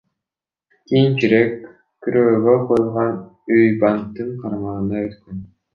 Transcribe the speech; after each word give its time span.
Кийинчерээк 0.91 1.53
күрөөгө 2.07 2.55
коюлган 2.73 3.15
үй 3.59 3.65
банктын 3.87 4.29
карамагына 4.45 5.09
өткөн. 5.09 5.51